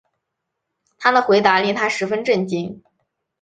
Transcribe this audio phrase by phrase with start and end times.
[0.97, 2.81] 他的回答令她十分震惊